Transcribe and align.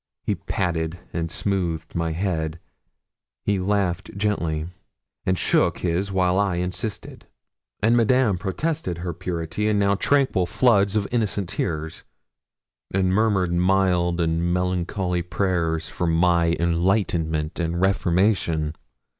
He 0.23 0.33
patted 0.33 0.97
and 1.13 1.29
smoothed 1.29 1.93
my 1.93 2.11
head 2.11 2.59
he 3.45 3.59
laughed 3.59 4.17
gently, 4.17 4.65
and 5.27 5.37
shook 5.37 5.77
his 5.77 6.11
while 6.11 6.39
I 6.39 6.55
insisted; 6.55 7.27
and 7.83 7.95
Madame 7.95 8.39
protested 8.39 8.97
her 8.97 9.13
purity 9.13 9.67
in 9.67 9.77
now 9.77 9.93
tranquil 9.93 10.47
floods 10.47 10.95
of 10.95 11.07
innocent 11.11 11.49
tears, 11.49 12.03
and 12.89 13.13
murmured 13.13 13.53
mild 13.53 14.19
and 14.19 14.51
melancholy 14.51 15.21
prayers 15.21 15.87
for 15.87 16.07
my 16.07 16.55
enlightenment 16.59 17.59
and 17.59 17.79
reformation. 17.79 18.73